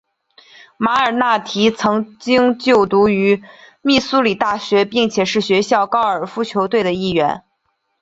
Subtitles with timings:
[0.77, 3.43] 马尔纳提曾经就读于
[3.83, 7.43] 密苏里大学并且是学校高尔夫球队的一员。